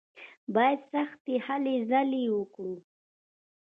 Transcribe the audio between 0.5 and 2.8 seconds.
بايد سختې هلې ځلې وکړو.